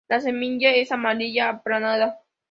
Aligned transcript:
La 0.09 0.19
semilla 0.19 0.71
es 0.71 0.91
amarilla, 0.91 1.49
aplanada. 1.49 2.17